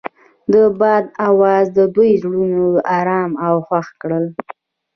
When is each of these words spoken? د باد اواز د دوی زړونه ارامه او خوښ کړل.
د 0.53 0.55
باد 0.79 1.05
اواز 1.27 1.65
د 1.77 1.79
دوی 1.95 2.11
زړونه 2.23 2.61
ارامه 2.99 3.37
او 3.47 3.55
خوښ 3.67 3.87
کړل. 4.01 4.25